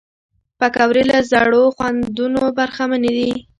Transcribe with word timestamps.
پکورې 0.59 1.03
له 1.11 1.17
زړو 1.31 1.63
خوندونو 1.75 2.41
برخمنې 2.57 3.11
دي 3.17 3.31